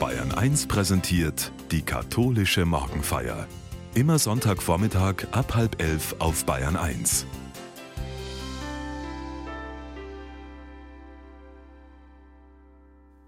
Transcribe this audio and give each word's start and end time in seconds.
Bayern 0.00 0.32
1 0.32 0.66
präsentiert 0.66 1.52
die 1.70 1.82
katholische 1.82 2.64
Morgenfeier. 2.64 3.46
Immer 3.94 4.18
Sonntagvormittag 4.18 5.26
ab 5.32 5.54
halb 5.54 5.82
elf 5.82 6.16
auf 6.20 6.46
Bayern 6.46 6.74
1. 6.74 7.26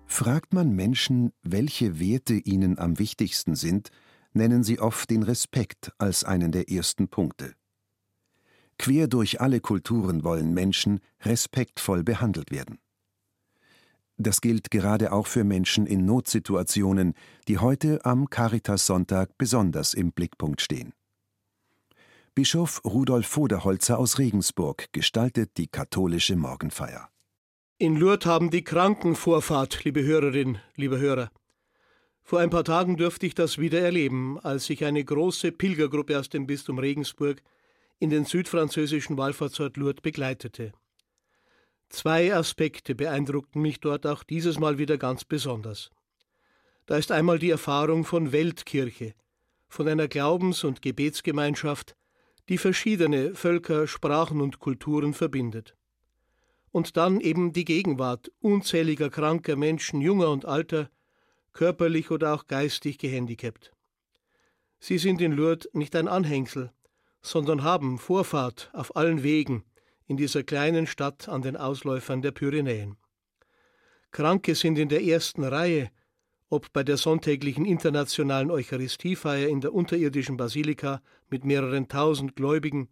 Fragt 0.06 0.54
man 0.54 0.75
Menschen, 0.75 1.32
welche 1.43 2.00
Werte 2.00 2.36
ihnen 2.36 2.79
am 2.79 2.98
wichtigsten 2.98 3.54
sind, 3.54 3.91
nennen 4.32 4.62
sie 4.62 4.80
oft 4.80 5.11
den 5.11 5.25
Respekt 5.25 5.93
als 5.98 6.25
einen 6.25 6.52
der 6.52 6.70
ersten 6.70 7.09
Punkte. 7.09 7.52
Quer 8.79 9.09
durch 9.09 9.43
alle 9.43 9.61
Kulturen 9.61 10.25
wollen 10.25 10.54
Menschen 10.54 11.00
respektvoll 11.20 12.02
behandelt 12.02 12.50
werden. 12.50 12.79
Das 14.23 14.41
gilt 14.41 14.70
gerade 14.70 15.12
auch 15.12 15.27
für 15.27 15.43
Menschen 15.43 15.84
in 15.84 16.04
Notsituationen, 16.04 17.14
die 17.49 17.58
heute 17.58 18.04
am 18.04 18.31
Caritas-Sonntag 18.31 19.36
besonders 19.36 19.95
im 19.95 20.12
Blickpunkt 20.12 20.61
stehen. 20.61 20.93
Bischof 22.36 22.81
Rudolf 22.85 23.26
Voderholzer 23.26 23.98
aus 23.98 24.18
Regensburg 24.18 24.86
gestaltet 24.93 25.57
die 25.57 25.67
katholische 25.67 26.36
Morgenfeier. 26.36 27.08
In 27.79 27.96
Lourdes 27.96 28.26
haben 28.26 28.50
die 28.50 28.62
Kranken 28.62 29.17
Vorfahrt, 29.17 29.82
liebe 29.82 30.04
Hörerin, 30.04 30.59
liebe 30.76 31.00
Hörer. 31.00 31.32
Vor 32.23 32.39
ein 32.39 32.50
paar 32.50 32.64
Tagen 32.64 32.97
durfte 32.97 33.27
ich 33.27 33.34
das 33.34 33.59
wieder 33.59 33.81
erleben, 33.81 34.39
als 34.39 34.67
sich 34.67 34.84
eine 34.84 35.05
große 35.05 35.50
Pilgergruppe 35.50 36.17
aus 36.17 36.28
dem 36.28 36.47
Bistum 36.47 36.78
Regensburg 36.78 37.42
in 37.98 38.11
den 38.11 38.25
südfranzösischen 38.25 39.19
Wallfahrtsort 39.19 39.77
Lourdes 39.77 40.00
begleitete. 40.00 40.73
Zwei 41.92 42.34
Aspekte 42.34 42.95
beeindruckten 42.95 43.61
mich 43.61 43.78
dort 43.78 44.06
auch 44.06 44.23
dieses 44.25 44.59
Mal 44.59 44.78
wieder 44.78 44.97
ganz 44.97 45.27
besonders. 45.27 45.91
Da 46.87 46.97
ist 46.97 47.12
einmal 47.12 47.39
die 47.39 47.51
Erfahrung 47.51 48.06
von 48.06 48.33
Weltkirche, 48.33 49.15
von 49.69 49.87
einer 49.87 50.09
Glaubens- 50.09 50.65
und 50.65 50.81
Gebetsgemeinschaft, 50.81 51.95
die 52.49 52.57
verschiedene 52.57 53.34
Völker, 53.34 53.87
Sprachen 53.87 54.41
und 54.41 54.59
Kulturen 54.59 55.12
verbindet. 55.12 55.77
Und 56.71 56.97
dann 56.97 57.21
eben 57.21 57.53
die 57.53 57.67
Gegenwart 57.67 58.33
unzähliger 58.41 59.11
kranker 59.11 59.56
Menschen, 59.56 60.01
junger 60.01 60.31
und 60.31 60.47
alter, 60.47 60.89
körperlich 61.53 62.11
oder 62.11 62.33
auch 62.33 62.47
geistig 62.47 62.97
gehandicapt. 62.97 63.71
Sie 64.81 64.97
sind 64.97 65.21
in 65.21 65.33
Lourdes 65.33 65.69
nicht 65.75 65.95
ein 65.95 66.09
Anhängsel, 66.09 66.73
sondern 67.21 67.62
haben 67.62 67.99
Vorfahrt 67.99 68.71
auf 68.73 68.97
allen 68.97 69.23
Wegen 69.23 69.62
in 70.13 70.19
dieser 70.19 70.43
kleinen 70.43 70.87
Stadt 70.87 71.27
an 71.31 71.41
den 71.41 71.57
Ausläufern 71.57 72.21
der 72.21 72.33
Pyrenäen. 72.33 72.99
Kranke 74.11 74.55
sind 74.55 74.79
in 74.79 74.91
der 74.91 75.03
ersten 75.03 75.43
Reihe, 75.43 75.91
ob 76.51 76.71
bei 76.75 76.85
der 76.85 76.99
sonntäglichen 76.99 77.65
internationalen 77.65 78.51
Eucharistiefeier 78.51 79.49
in 79.49 79.63
der 79.63 79.73
unterirdischen 79.73 80.37
Basilika 80.37 81.01
mit 81.31 81.47
mehreren 81.47 81.89
tausend 81.89 82.37
Gläubigen 82.37 82.91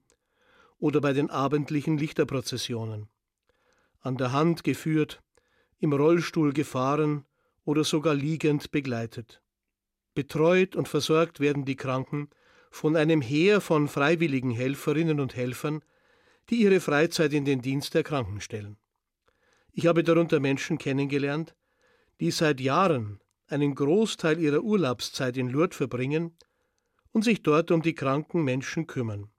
oder 0.79 1.03
bei 1.03 1.13
den 1.13 1.29
abendlichen 1.29 1.98
Lichterprozessionen. 1.98 3.11
An 4.01 4.17
der 4.17 4.33
Hand 4.33 4.65
geführt, 4.65 5.21
im 5.79 5.93
Rollstuhl 5.93 6.55
gefahren 6.55 7.27
oder 7.67 7.85
sogar 7.85 8.15
liegend 8.15 8.71
begleitet. 8.71 9.43
Betreut 10.15 10.75
und 10.75 10.89
versorgt 10.89 11.39
werden 11.39 11.67
die 11.67 11.77
Kranken 11.77 12.31
von 12.71 12.97
einem 12.97 13.21
Heer 13.21 13.61
von 13.61 13.89
freiwilligen 13.89 14.53
Helferinnen 14.53 15.21
und 15.21 15.37
Helfern, 15.37 15.83
die 16.51 16.62
ihre 16.62 16.81
Freizeit 16.81 17.33
in 17.33 17.45
den 17.45 17.62
Dienst 17.62 17.95
der 17.95 18.03
Kranken 18.03 18.41
stellen. 18.41 18.77
Ich 19.73 19.87
habe 19.87 20.03
darunter 20.03 20.41
Menschen 20.41 20.79
kennengelernt, 20.79 21.55
die 22.19 22.33
seit 22.33 22.61
Jahren 22.61 23.20
einen 23.47 23.75
Großteil 23.75 24.39
ihrer 24.39 24.62
Urlaubszeit 24.62 25.37
in 25.37 25.48
Lourdes 25.48 25.77
verbringen 25.77 26.37
und 27.12 27.25
sich 27.25 27.42
dort 27.42 27.70
um 27.70 27.83
die 27.83 27.95
kranken 27.95 28.42
Menschen 28.42 28.87
kümmern. 28.87 29.30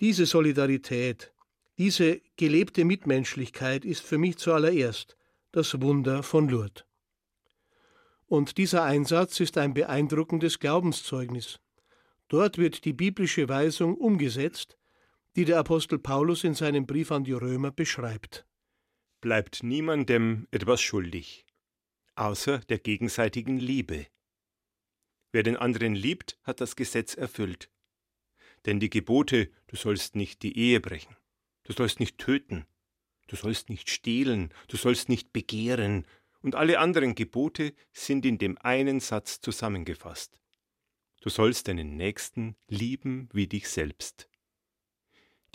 Diese 0.00 0.26
Solidarität, 0.26 1.32
diese 1.78 2.20
gelebte 2.36 2.84
Mitmenschlichkeit 2.84 3.84
ist 3.84 4.02
für 4.02 4.18
mich 4.18 4.38
zuallererst 4.38 5.16
das 5.52 5.80
Wunder 5.80 6.22
von 6.22 6.48
Lourdes. 6.48 6.84
Und 8.26 8.58
dieser 8.58 8.84
Einsatz 8.84 9.40
ist 9.40 9.58
ein 9.58 9.74
beeindruckendes 9.74 10.58
Glaubenszeugnis. 10.58 11.58
Dort 12.28 12.58
wird 12.58 12.84
die 12.84 12.92
biblische 12.92 13.48
Weisung 13.48 13.96
umgesetzt, 13.96 14.78
die 15.36 15.44
der 15.44 15.58
Apostel 15.58 15.98
Paulus 15.98 16.44
in 16.44 16.54
seinem 16.54 16.86
Brief 16.86 17.12
an 17.12 17.24
die 17.24 17.32
Römer 17.32 17.70
beschreibt. 17.70 18.46
Bleibt 19.20 19.62
niemandem 19.62 20.48
etwas 20.50 20.80
schuldig, 20.80 21.46
außer 22.16 22.58
der 22.60 22.78
gegenseitigen 22.78 23.58
Liebe. 23.58 24.06
Wer 25.32 25.42
den 25.42 25.56
anderen 25.56 25.94
liebt, 25.94 26.38
hat 26.42 26.60
das 26.60 26.74
Gesetz 26.74 27.14
erfüllt. 27.14 27.70
Denn 28.66 28.80
die 28.80 28.90
Gebote, 28.90 29.50
du 29.68 29.76
sollst 29.76 30.16
nicht 30.16 30.42
die 30.42 30.58
Ehe 30.58 30.80
brechen, 30.80 31.16
du 31.62 31.72
sollst 31.72 32.00
nicht 32.00 32.18
töten, 32.18 32.66
du 33.28 33.36
sollst 33.36 33.70
nicht 33.70 33.88
stehlen, 33.88 34.52
du 34.68 34.76
sollst 34.76 35.08
nicht 35.08 35.32
begehren, 35.32 36.06
und 36.42 36.54
alle 36.54 36.78
anderen 36.78 37.14
Gebote 37.14 37.74
sind 37.92 38.24
in 38.24 38.38
dem 38.38 38.56
einen 38.58 39.00
Satz 39.00 39.40
zusammengefasst. 39.40 40.40
Du 41.20 41.28
sollst 41.28 41.68
deinen 41.68 41.96
Nächsten 41.96 42.56
lieben 42.66 43.28
wie 43.32 43.46
dich 43.46 43.68
selbst. 43.68 44.29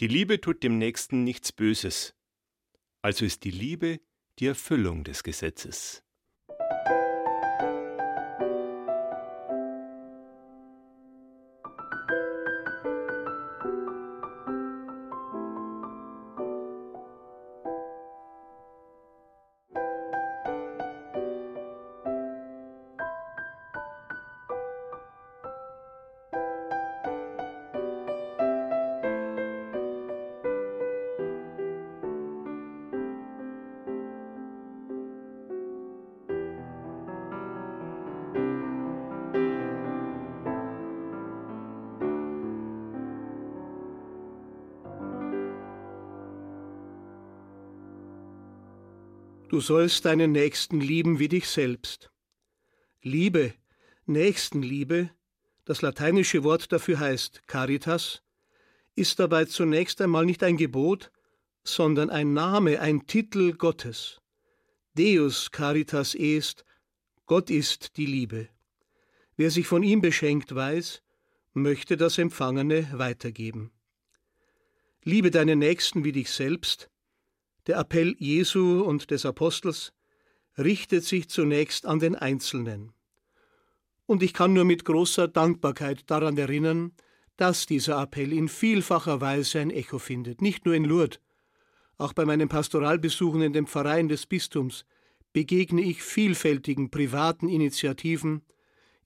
Die 0.02 0.08
Liebe 0.08 0.42
tut 0.42 0.62
dem 0.62 0.78
Nächsten 0.78 1.24
nichts 1.24 1.54
Böses, 1.54 2.16
also 3.02 3.24
ist 3.24 3.44
die 3.46 3.52
Liebe 3.52 4.02
die 4.40 4.48
Erfüllung 4.48 5.04
des 5.06 5.24
Gesetzes. 5.24 6.05
Du 49.56 49.62
sollst 49.62 50.04
deinen 50.04 50.34
Nächsten 50.34 50.82
lieben 50.82 51.18
wie 51.18 51.30
dich 51.30 51.48
selbst. 51.48 52.12
Liebe, 53.02 53.54
Nächstenliebe, 54.06 55.12
das 55.64 55.82
lateinische 55.82 56.44
Wort 56.44 56.74
dafür 56.74 57.00
heißt 57.00 57.48
caritas, 57.48 58.22
ist 58.96 59.18
dabei 59.18 59.46
zunächst 59.46 60.02
einmal 60.02 60.26
nicht 60.26 60.44
ein 60.44 60.58
Gebot, 60.58 61.10
sondern 61.64 62.10
ein 62.10 62.34
Name, 62.34 62.82
ein 62.82 63.08
Titel 63.08 63.54
Gottes. 63.54 64.20
Deus 64.94 65.50
caritas 65.52 66.16
est, 66.16 66.66
Gott 67.26 67.50
ist 67.50 67.96
die 67.96 68.08
Liebe. 68.08 68.50
Wer 69.38 69.52
sich 69.52 69.68
von 69.68 69.84
ihm 69.84 70.02
beschenkt 70.02 70.54
weiß, 70.54 71.02
möchte 71.54 71.96
das 71.96 72.18
Empfangene 72.18 72.90
weitergeben. 72.92 73.72
Liebe 75.06 75.32
deinen 75.32 75.60
Nächsten 75.60 76.04
wie 76.04 76.12
dich 76.12 76.30
selbst, 76.30 76.90
der 77.68 77.78
Appell 77.80 78.16
Jesu 78.20 78.82
und 78.82 79.12
des 79.12 79.26
Apostels 79.26 79.94
richtet 80.58 81.04
sich 81.04 81.30
zunächst 81.30 81.86
an 81.86 82.00
den 82.00 82.16
Einzelnen. 82.16 82.92
Und 84.06 84.24
ich 84.24 84.34
kann 84.34 84.54
nur 84.54 84.66
mit 84.66 84.86
großer 84.86 85.28
Dankbarkeit 85.28 86.10
daran 86.10 86.38
erinnern, 86.38 86.94
dass 87.38 87.66
dieser 87.66 88.02
Appell 88.02 88.32
in 88.32 88.48
vielfacher 88.48 89.20
Weise 89.20 89.60
ein 89.60 89.72
Echo 89.72 90.00
findet, 90.00 90.42
nicht 90.42 90.66
nur 90.66 90.76
in 90.76 90.86
Lourdes. 90.86 91.20
Auch 91.98 92.14
bei 92.14 92.26
meinen 92.26 92.50
Pastoralbesuchen 92.50 93.42
in 93.42 93.54
den 93.54 93.68
Pfarreien 93.68 94.08
des 94.08 94.26
Bistums 94.26 94.86
begegne 95.34 95.82
ich 95.82 96.02
vielfältigen 96.02 96.92
privaten 96.92 97.50
Initiativen, 97.50 98.42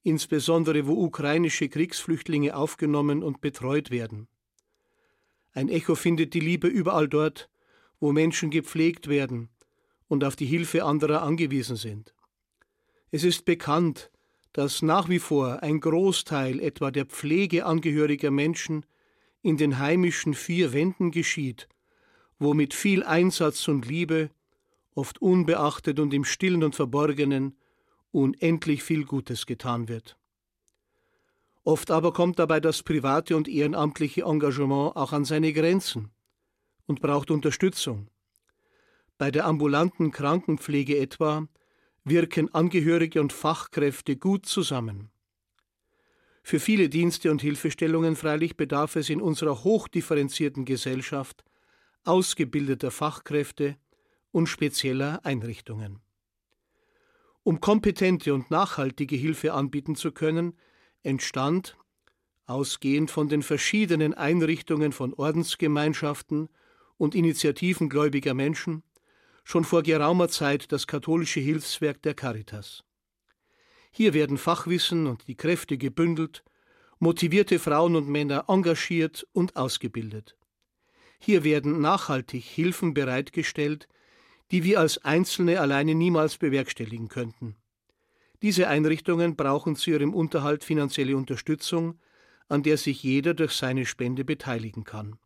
insbesondere 0.02 0.86
wo 0.86 1.04
ukrainische 1.04 1.68
Kriegsflüchtlinge 1.68 2.54
aufgenommen 2.54 3.22
und 3.22 3.40
betreut 3.40 3.90
werden. 3.90 4.28
Ein 5.52 5.68
Echo 5.68 5.94
findet 5.94 6.34
die 6.34 6.40
Liebe 6.40 6.68
überall 6.68 7.08
dort, 7.08 7.49
wo 8.00 8.12
Menschen 8.12 8.50
gepflegt 8.50 9.08
werden 9.08 9.50
und 10.08 10.24
auf 10.24 10.34
die 10.34 10.46
Hilfe 10.46 10.84
anderer 10.84 11.22
angewiesen 11.22 11.76
sind. 11.76 12.14
Es 13.10 13.22
ist 13.22 13.44
bekannt, 13.44 14.10
dass 14.52 14.82
nach 14.82 15.08
wie 15.08 15.18
vor 15.18 15.62
ein 15.62 15.80
Großteil 15.80 16.58
etwa 16.60 16.90
der 16.90 17.04
Pflege 17.04 17.66
angehöriger 17.66 18.30
Menschen 18.30 18.84
in 19.42 19.56
den 19.56 19.78
heimischen 19.78 20.34
vier 20.34 20.72
Wänden 20.72 21.10
geschieht, 21.12 21.68
wo 22.38 22.54
mit 22.54 22.74
viel 22.74 23.04
Einsatz 23.04 23.68
und 23.68 23.86
Liebe, 23.86 24.30
oft 24.94 25.22
unbeachtet 25.22 26.00
und 26.00 26.12
im 26.12 26.24
stillen 26.24 26.64
und 26.64 26.74
verborgenen, 26.74 27.56
unendlich 28.10 28.82
viel 28.82 29.04
Gutes 29.04 29.46
getan 29.46 29.88
wird. 29.88 30.16
Oft 31.62 31.90
aber 31.90 32.12
kommt 32.12 32.38
dabei 32.38 32.58
das 32.58 32.82
private 32.82 33.36
und 33.36 33.46
ehrenamtliche 33.46 34.22
Engagement 34.22 34.96
auch 34.96 35.12
an 35.12 35.24
seine 35.24 35.52
Grenzen 35.52 36.10
und 36.90 37.00
braucht 37.00 37.30
Unterstützung. 37.30 38.08
Bei 39.16 39.30
der 39.30 39.46
ambulanten 39.46 40.10
Krankenpflege 40.10 40.98
etwa 40.98 41.46
wirken 42.04 42.52
Angehörige 42.52 43.20
und 43.20 43.32
Fachkräfte 43.32 44.16
gut 44.16 44.44
zusammen. 44.44 45.12
Für 46.42 46.58
viele 46.58 46.88
Dienste 46.88 47.30
und 47.30 47.42
Hilfestellungen 47.42 48.16
freilich 48.16 48.56
bedarf 48.56 48.96
es 48.96 49.08
in 49.08 49.20
unserer 49.20 49.62
hochdifferenzierten 49.62 50.64
Gesellschaft 50.64 51.44
ausgebildeter 52.02 52.90
Fachkräfte 52.90 53.76
und 54.32 54.48
spezieller 54.48 55.24
Einrichtungen. 55.24 56.00
Um 57.44 57.60
kompetente 57.60 58.34
und 58.34 58.50
nachhaltige 58.50 59.14
Hilfe 59.14 59.52
anbieten 59.52 59.94
zu 59.94 60.10
können, 60.10 60.54
entstand, 61.04 61.76
ausgehend 62.46 63.12
von 63.12 63.28
den 63.28 63.44
verschiedenen 63.44 64.12
Einrichtungen 64.12 64.90
von 64.90 65.14
Ordensgemeinschaften 65.14 66.48
und 67.00 67.14
Initiativen 67.14 67.88
gläubiger 67.88 68.34
Menschen, 68.34 68.82
schon 69.42 69.64
vor 69.64 69.82
geraumer 69.82 70.28
Zeit 70.28 70.70
das 70.70 70.86
katholische 70.86 71.40
Hilfswerk 71.40 72.02
der 72.02 72.12
Caritas. 72.12 72.84
Hier 73.90 74.12
werden 74.12 74.36
Fachwissen 74.36 75.06
und 75.06 75.26
die 75.26 75.34
Kräfte 75.34 75.78
gebündelt, 75.78 76.44
motivierte 76.98 77.58
Frauen 77.58 77.96
und 77.96 78.06
Männer 78.06 78.44
engagiert 78.48 79.26
und 79.32 79.56
ausgebildet. 79.56 80.36
Hier 81.18 81.42
werden 81.42 81.80
nachhaltig 81.80 82.44
Hilfen 82.44 82.92
bereitgestellt, 82.92 83.88
die 84.50 84.62
wir 84.62 84.78
als 84.78 84.98
Einzelne 85.02 85.58
alleine 85.58 85.94
niemals 85.94 86.36
bewerkstelligen 86.36 87.08
könnten. 87.08 87.56
Diese 88.42 88.68
Einrichtungen 88.68 89.36
brauchen 89.36 89.74
zu 89.74 89.90
ihrem 89.90 90.12
Unterhalt 90.12 90.64
finanzielle 90.64 91.16
Unterstützung, 91.16 91.98
an 92.48 92.62
der 92.62 92.76
sich 92.76 93.02
jeder 93.02 93.32
durch 93.32 93.52
seine 93.52 93.86
Spende 93.86 94.22
beteiligen 94.22 94.84
kann. 94.84 95.18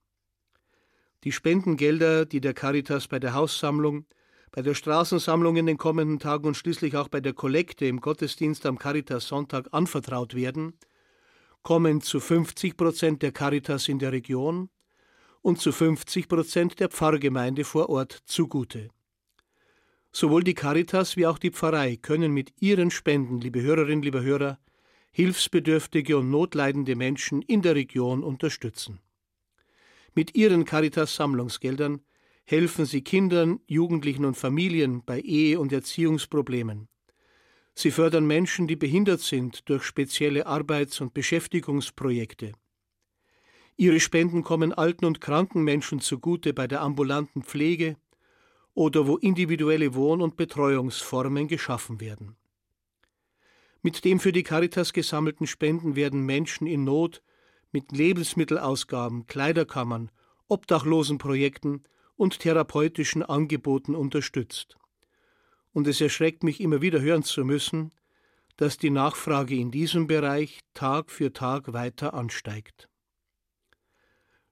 Die 1.25 1.33
Spendengelder, 1.33 2.27
die 2.27 2.43
der 2.43 2.53
Caritas 2.53 3.09
bei 3.09 3.19
der 3.19 3.33
Haussammlung, 3.33 4.05
bei 4.53 4.61
der 4.61 4.75
Straßensammlung 4.75 5.57
in 5.57 5.65
den 5.65 5.79
kommenden 5.79 6.19
Tagen 6.19 6.47
und 6.47 6.55
schließlich 6.55 6.99
auch 6.99 7.09
bei 7.09 7.21
der 7.21 7.33
Kollekte 7.33 7.87
im 7.87 8.01
Gottesdienst 8.01 8.67
am 8.67 8.79
Caritas 8.79 9.29
Sonntag 9.29 9.69
anvertraut 9.73 10.35
werden, 10.35 10.75
kommen 11.63 12.03
zu 12.03 12.21
50 12.21 12.77
Prozent 12.77 13.23
der 13.23 13.33
Caritas 13.33 13.89
in 13.89 13.99
der 13.99 14.13
Region 14.13 14.69
und 15.41 15.59
zu 15.61 15.73
50 15.73 16.29
Prozent 16.29 16.79
der 16.79 16.91
Pfarrgemeinde 16.91 17.65
vor 17.65 17.89
Ort 17.89 18.23
zugute. 18.27 18.91
Sowohl 20.13 20.45
die 20.45 20.55
Caritas 20.55 21.17
wie 21.17 21.27
auch 21.27 21.39
die 21.39 21.51
Pfarrei 21.51 21.97
können 21.97 22.33
mit 22.33 22.53
ihren 22.61 22.91
Spenden, 22.91 23.41
liebe 23.41 23.63
Hörerinnen, 23.63 24.03
liebe 24.03 24.23
Hörer, 24.23 24.59
hilfsbedürftige 25.11 26.19
und 26.19 26.31
notleidende 26.31 26.97
Menschen 26.97 27.41
in 27.41 27.63
der 27.63 27.75
Region 27.77 28.23
unterstützen. 28.23 29.01
Mit 30.15 30.37
ihren 30.37 30.65
Caritas-Sammlungsgeldern 30.65 32.01
helfen 32.45 32.85
sie 32.85 33.03
Kindern, 33.03 33.61
Jugendlichen 33.67 34.25
und 34.25 34.37
Familien 34.37 35.03
bei 35.05 35.21
Ehe- 35.21 35.59
und 35.59 35.73
Erziehungsproblemen. 35.73 36.89
Sie 37.75 37.91
fördern 37.91 38.27
Menschen, 38.27 38.69
die 38.69 38.77
behindert 38.77 39.21
sind, 39.21 39.69
durch 39.69 39.83
spezielle 39.83 40.47
Arbeits- 40.47 41.01
und 41.01 41.15
Beschäftigungsprojekte. 41.15 42.53
Ihre 43.77 43.99
Spenden 43.99 44.45
kommen 44.45 44.73
alten 44.73 45.05
und 45.05 45.21
kranken 45.21 45.65
Menschen 45.65 45.99
zugute 46.01 46.55
bei 46.55 46.69
der 46.69 46.83
ambulanten 46.83 47.43
Pflege 47.43 47.97
oder 48.75 49.09
wo 49.09 49.17
individuelle 49.17 49.95
Wohn- 49.95 50.23
und 50.23 50.37
Betreuungsformen 50.37 51.49
geschaffen 51.49 52.01
werden. 52.01 52.37
Mit 53.83 54.05
dem 54.05 54.21
für 54.21 54.33
die 54.33 54.45
Caritas 54.45 54.93
gesammelten 54.93 55.49
Spenden 55.49 55.97
werden 55.97 56.25
Menschen 56.25 56.69
in 56.69 56.85
Not 56.85 57.21
mit 57.75 57.93
Lebensmittelausgaben, 57.93 59.27
Kleiderkammern, 59.27 60.11
Obdachlosenprojekten 60.49 61.83
und 62.17 62.39
therapeutischen 62.39 63.23
Angeboten 63.23 63.97
unterstützt. 63.97 64.77
Und 65.73 65.89
es 65.89 66.01
erschreckt 66.01 66.45
mich 66.45 66.61
immer 66.61 66.81
wieder 66.81 67.01
hören 67.01 67.25
zu 67.25 67.45
müssen, 67.45 67.91
dass 68.57 68.79
die 68.79 68.91
Nachfrage 68.91 69.57
in 69.57 69.73
diesem 69.73 70.07
Bereich 70.07 70.61
Tag 70.73 71.11
für 71.11 71.33
Tag 71.33 71.73
weiter 71.73 72.15
ansteigt. 72.15 72.89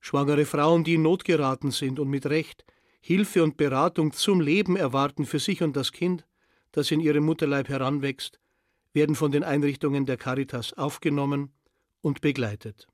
Schwangere 0.00 0.44
Frauen, 0.44 0.82
die 0.82 0.94
in 0.94 1.02
Not 1.02 1.24
geraten 1.24 1.70
sind 1.70 2.00
und 2.00 2.08
mit 2.08 2.26
Recht 2.26 2.64
Hilfe 3.00 3.42
und 3.44 3.56
Beratung 3.56 4.12
zum 4.12 4.40
Leben 4.40 4.76
erwarten 4.76 5.26
für 5.26 5.38
sich 5.38 5.62
und 5.62 5.76
das 5.76 5.92
Kind, 5.92 6.26
das 6.72 6.90
in 6.90 7.00
ihrem 7.00 7.24
Mutterleib 7.24 7.68
heranwächst, 7.68 8.40
werden 8.92 9.14
von 9.14 9.30
den 9.30 9.44
Einrichtungen 9.44 10.06
der 10.06 10.16
Caritas 10.16 10.72
aufgenommen 10.72 11.52
und 12.00 12.20
begleitet. 12.20 12.88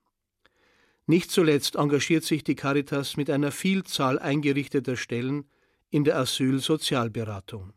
Nicht 1.09 1.31
zuletzt 1.31 1.77
engagiert 1.77 2.25
sich 2.25 2.45
die 2.45 2.55
Caritas 2.55 3.17
mit 3.17 3.31
einer 3.31 3.51
Vielzahl 3.51 4.19
eingerichteter 4.19 4.95
Stellen 4.95 5.49
in 5.89 6.05
der 6.05 6.19
Asylsozialberatung. 6.19 7.73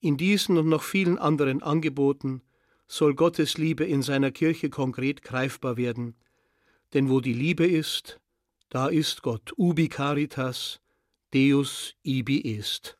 In 0.00 0.18
diesen 0.18 0.58
und 0.58 0.68
noch 0.68 0.82
vielen 0.82 1.16
anderen 1.16 1.62
Angeboten 1.62 2.42
soll 2.86 3.14
Gottes 3.14 3.56
Liebe 3.56 3.84
in 3.84 4.02
seiner 4.02 4.30
Kirche 4.32 4.68
konkret 4.68 5.22
greifbar 5.22 5.78
werden, 5.78 6.14
denn 6.92 7.08
wo 7.08 7.20
die 7.20 7.32
Liebe 7.32 7.66
ist, 7.66 8.20
da 8.68 8.88
ist 8.88 9.22
Gott, 9.22 9.54
ubi 9.56 9.88
caritas, 9.88 10.82
Deus 11.32 11.94
ibi 12.02 12.58
est. 12.58 12.98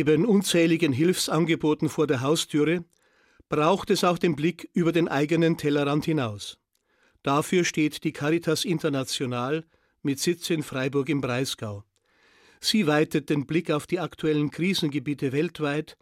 Neben 0.00 0.24
unzähligen 0.24 0.94
Hilfsangeboten 0.94 1.90
vor 1.90 2.06
der 2.06 2.22
Haustüre 2.22 2.86
braucht 3.50 3.90
es 3.90 4.02
auch 4.02 4.16
den 4.16 4.34
Blick 4.34 4.70
über 4.72 4.92
den 4.92 5.08
eigenen 5.08 5.58
Tellerrand 5.58 6.06
hinaus. 6.06 6.58
Dafür 7.22 7.64
steht 7.64 8.02
die 8.02 8.12
Caritas 8.12 8.64
International 8.64 9.62
mit 10.00 10.18
Sitz 10.18 10.48
in 10.48 10.62
Freiburg 10.62 11.10
im 11.10 11.20
Breisgau. 11.20 11.84
Sie 12.60 12.86
weitet 12.86 13.28
den 13.28 13.46
Blick 13.46 13.70
auf 13.70 13.86
die 13.86 14.00
aktuellen 14.00 14.50
Krisengebiete 14.50 15.32
weltweit 15.32 15.98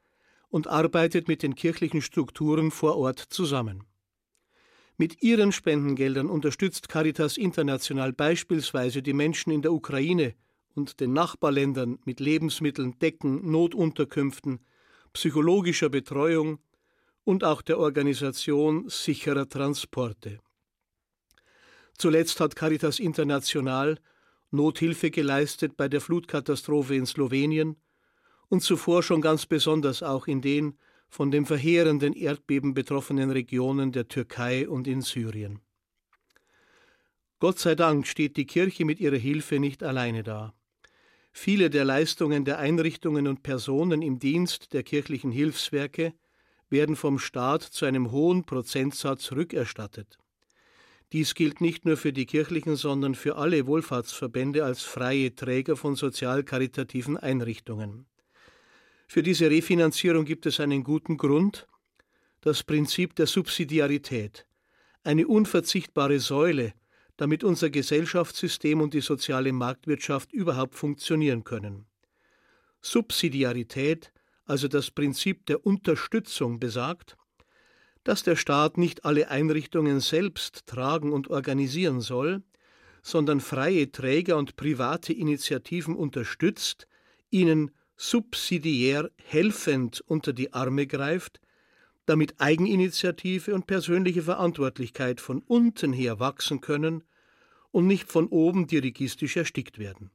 und 0.49 0.69
arbeitet 0.69 1.27
mit 1.27 1.43
den 1.43 1.57
kirchlichen 1.57 2.01
Strukturen 2.01 2.71
vor 2.71 2.97
Ort 2.97 3.19
zusammen. 3.19 3.83
Mit 4.97 5.25
ihren 5.25 5.51
Spendengeldern 5.51 6.31
unterstützt 6.31 6.89
Caritas 6.89 7.37
International 7.37 8.13
beispielsweise 8.13 9.03
die 9.03 9.13
Menschen 9.13 9.51
in 9.51 9.63
der 9.63 9.73
Ukraine 9.73 10.37
und 10.79 11.01
den 11.01 11.13
Nachbarländern 11.13 11.99
mit 12.05 12.21
Lebensmitteln, 12.21 12.99
Decken, 13.01 13.51
Notunterkünften, 13.51 14.61
psychologischer 15.13 15.89
Betreuung 15.89 16.61
und 17.25 17.43
auch 17.43 17.63
der 17.63 17.81
Organisation 17.81 18.89
sicherer 18.89 19.49
Transporte. 19.49 20.39
Zuletzt 21.99 22.39
hat 22.39 22.55
Caritas 22.55 23.01
International 23.01 23.99
Nothilfe 24.53 25.11
geleistet 25.11 25.77
bei 25.77 25.89
der 25.89 26.01
Flutkatastrophe 26.01 26.95
in 26.95 27.07
Slowenien 27.07 27.77
und 28.49 28.63
zuvor 28.63 29.03
schon 29.03 29.21
ganz 29.21 29.47
besonders 29.47 30.05
auch 30.05 30.29
in 30.29 30.41
den 30.41 30.79
von 31.09 31.33
dem 31.33 31.45
verheerenden 31.45 32.13
Erdbeben 32.13 32.73
betroffenen 32.73 33.31
Regionen 33.31 33.91
der 33.91 34.07
Türkei 34.07 34.69
und 34.69 34.87
in 34.87 35.03
Syrien. 35.03 35.61
Gott 37.41 37.59
sei 37.59 37.75
Dank 37.75 38.07
steht 38.07 38.37
die 38.37 38.47
Kirche 38.47 38.85
mit 38.85 39.01
ihrer 39.01 39.17
Hilfe 39.17 39.59
nicht 39.59 39.83
alleine 39.83 40.23
da. 40.23 40.55
Viele 41.41 41.71
der 41.71 41.85
Leistungen 41.85 42.45
der 42.45 42.59
Einrichtungen 42.59 43.29
und 43.29 43.45
Personen 43.45 44.03
im 44.03 44.19
Dienst 44.19 44.73
der 44.73 44.83
kirchlichen 44.83 45.31
Hilfswerke 45.31 46.13
werden 46.69 46.97
vom 46.97 47.21
Staat 47.21 47.63
zu 47.63 47.85
einem 47.85 48.11
hohen 48.11 48.43
Prozentsatz 48.45 49.31
rückerstattet. 49.31 50.19
Dies 51.13 51.37
gilt 51.37 51.61
nicht 51.61 51.85
nur 51.85 51.97
für 51.97 52.13
die 52.13 52.27
kirchlichen, 52.27 52.75
sondern 52.75 53.15
für 53.15 53.37
alle 53.37 53.69
Wohlfahrtsverbände 53.69 54.65
als 54.65 54.83
freie 54.83 55.33
Träger 55.33 55.77
von 55.77 55.95
sozial-karitativen 55.95 57.17
Einrichtungen. 57.17 58.07
Für 59.07 59.23
diese 59.23 59.49
Refinanzierung 59.49 60.25
gibt 60.25 60.45
es 60.45 60.59
einen 60.59 60.83
guten 60.83 61.19
Grund, 61.19 61.69
das 62.41 62.65
Prinzip 62.65 63.15
der 63.15 63.29
Subsidiarität, 63.29 64.45
eine 65.05 65.29
unverzichtbare 65.29 66.19
Säule, 66.19 66.75
damit 67.19 67.45
unser 67.45 67.69
Gesellschaftssystem 67.69 68.81
und 68.81 68.95
die 68.95 69.03
soziale 69.03 69.53
Marktwirtschaft 69.53 70.33
überhaupt 70.33 70.77
funktionieren 70.77 71.45
können. 71.45 71.85
Subsidiarität, 72.81 74.13
also 74.47 74.69
das 74.69 74.93
Prinzip 74.93 75.45
der 75.47 75.67
Unterstützung, 75.67 76.61
besagt, 76.61 77.17
dass 78.05 78.23
der 78.23 78.37
Staat 78.37 78.79
nicht 78.79 79.05
alle 79.05 79.29
Einrichtungen 79.31 80.01
selbst 80.01 80.67
tragen 80.67 81.13
und 81.13 81.29
organisieren 81.29 82.01
soll, 82.01 82.43
sondern 83.03 83.41
freie 83.41 83.91
Träger 83.91 84.37
und 84.37 84.57
private 84.57 85.13
Initiativen 85.13 85.97
unterstützt, 85.97 86.87
ihnen 87.31 87.73
subsidiär 87.97 89.11
helfend 89.25 90.03
unter 90.07 90.33
die 90.33 90.53
Arme 90.53 90.87
greift, 90.87 91.41
damit 92.09 92.41
Eigeninitiative 92.41 93.55
und 93.55 93.67
persönliche 93.67 94.23
Verantwortlichkeit 94.23 95.21
von 95.21 95.43
unten 95.43 95.93
her 95.93 96.19
wachsen 96.19 96.61
können 96.61 97.05
und 97.71 97.87
nicht 97.87 98.11
von 98.11 98.29
oben 98.29 98.67
dirigistisch 98.67 99.37
erstickt 99.37 99.79
werden. 99.79 100.11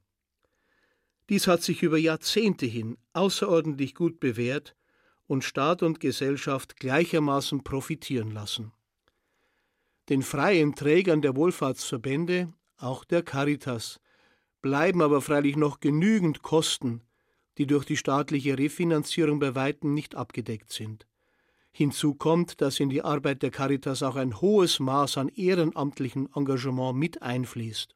Dies 1.30 1.48
hat 1.48 1.62
sich 1.62 1.84
über 1.84 1.98
Jahrzehnte 1.98 2.66
hin 2.66 2.98
außerordentlich 3.14 3.94
gut 3.94 4.20
bewährt 4.20 4.76
und 5.28 5.44
Staat 5.44 5.84
und 5.84 6.00
Gesellschaft 6.00 6.78
gleichermaßen 6.78 7.64
profitieren 7.64 8.32
lassen. 8.32 8.72
Den 10.10 10.24
freien 10.24 10.76
Trägern 10.76 11.22
der 11.22 11.36
Wohlfahrtsverbände, 11.36 12.52
auch 12.78 13.06
der 13.06 13.22
Caritas, 13.22 14.02
bleiben 14.62 15.02
aber 15.02 15.22
freilich 15.22 15.56
noch 15.56 15.80
genügend 15.80 16.42
Kosten, 16.42 17.02
die 17.58 17.68
durch 17.68 17.86
die 17.86 17.98
staatliche 17.98 18.58
Refinanzierung 18.58 19.40
bei 19.40 19.54
weitem 19.54 19.94
nicht 19.94 20.16
abgedeckt 20.16 20.72
sind. 20.72 21.08
Hinzu 21.74 22.14
kommt, 22.14 22.62
dass 22.62 22.80
in 22.80 22.90
die 22.90 23.02
Arbeit 23.02 23.42
der 23.42 23.52
Caritas 23.52 24.04
auch 24.04 24.16
ein 24.16 24.40
hohes 24.40 24.80
Maß 24.80 25.18
an 25.18 25.30
ehrenamtlichem 25.30 26.30
Engagement 26.36 26.98
mit 26.98 27.22
einfließt. 27.22 27.96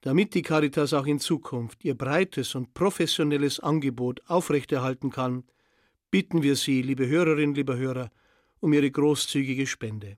Damit 0.00 0.34
die 0.34 0.42
Caritas 0.42 0.94
auch 0.94 1.06
in 1.06 1.20
Zukunft 1.20 1.84
ihr 1.84 1.94
breites 1.94 2.54
und 2.54 2.72
professionelles 2.72 3.60
Angebot 3.60 4.22
aufrechterhalten 4.26 5.10
kann, 5.10 5.44
bitten 6.10 6.42
wir 6.42 6.56
Sie, 6.56 6.80
liebe 6.80 7.06
Hörerinnen, 7.06 7.54
liebe 7.54 7.76
Hörer, 7.76 8.10
um 8.60 8.72
Ihre 8.72 8.90
großzügige 8.90 9.66
Spende. 9.66 10.16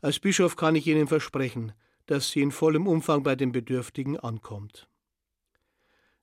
Als 0.00 0.20
Bischof 0.20 0.54
kann 0.54 0.76
ich 0.76 0.86
Ihnen 0.86 1.08
versprechen, 1.08 1.72
dass 2.08 2.30
sie 2.30 2.40
in 2.40 2.50
vollem 2.50 2.86
Umfang 2.86 3.22
bei 3.22 3.36
den 3.36 3.52
Bedürftigen 3.52 4.18
ankommt. 4.18 4.88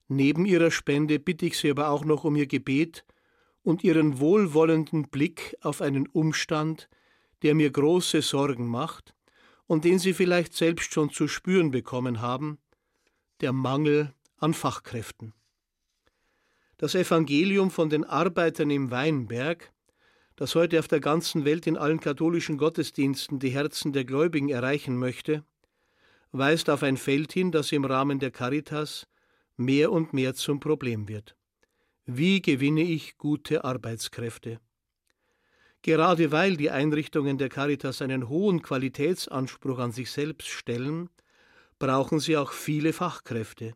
Neben 0.08 0.46
ihrer 0.46 0.72
Spende 0.72 1.20
bitte 1.20 1.46
ich 1.46 1.58
Sie 1.58 1.70
aber 1.70 1.89
auch 1.89 2.06
noch 2.06 2.24
um 2.24 2.36
Ihr 2.36 2.48
Gebet 2.48 3.06
und 3.66 3.84
Ihren 3.84 4.20
wohlwollenden 4.20 5.10
Blick 5.10 5.58
auf 5.62 5.82
einen 5.82 6.08
Umstand, 6.08 6.88
der 7.42 7.56
mir 7.56 7.72
große 7.72 8.22
Sorgen 8.22 8.68
macht 8.68 9.16
und 9.66 9.86
den 9.86 9.98
Sie 9.98 10.14
vielleicht 10.14 10.54
selbst 10.54 10.94
schon 10.94 11.10
zu 11.10 11.28
spüren 11.28 11.72
bekommen 11.72 12.22
haben, 12.22 12.60
der 13.42 13.54
Mangel 13.54 14.14
an 14.38 14.54
Fachkräften. 14.54 15.34
Das 16.78 16.94
Evangelium 16.94 17.72
von 17.72 17.90
den 17.90 18.04
Arbeitern 18.04 18.70
im 18.70 18.92
Weinberg, 18.92 19.74
das 20.36 20.54
heute 20.54 20.78
auf 20.78 20.88
der 20.88 21.00
ganzen 21.00 21.44
Welt 21.44 21.66
in 21.66 21.76
allen 21.76 22.00
katholischen 22.00 22.60
Gottesdiensten 22.60 23.40
die 23.40 23.50
Herzen 23.50 23.94
der 23.94 24.06
Gläubigen 24.06 24.50
erreichen 24.50 24.96
möchte, 24.96 25.44
weist 26.32 26.70
auf 26.70 26.84
ein 26.84 26.98
Feld 26.98 27.34
hin, 27.34 27.52
das 27.52 27.72
im 27.72 27.84
Rahmen 27.84 28.20
der 28.20 28.30
Caritas 28.30 29.08
mehr 29.58 29.92
und 29.92 30.14
mehr 30.14 30.36
zum 30.36 30.60
Problem 30.60 31.08
wird. 31.08 31.36
Wie 32.08 32.40
gewinne 32.40 32.84
ich 32.84 33.18
gute 33.18 33.64
Arbeitskräfte? 33.64 34.60
Gerade 35.82 36.32
weil 36.32 36.56
die 36.56 36.70
Einrichtungen 36.70 37.40
der 37.40 37.50
Caritas 37.50 38.00
einen 38.00 38.30
hohen 38.30 38.62
Qualitätsanspruch 38.62 39.80
an 39.80 39.92
sich 39.92 40.12
selbst 40.12 40.50
stellen, 40.50 41.10
brauchen 41.80 42.20
sie 42.20 42.38
auch 42.38 42.52
viele 42.52 42.94
Fachkräfte. 42.94 43.74